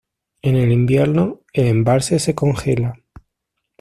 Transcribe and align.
En 0.41 0.55
el 0.55 0.71
invierno, 0.71 1.41
el 1.53 1.67
embalse 1.67 2.17
se 2.17 2.33
congela. 2.33 2.95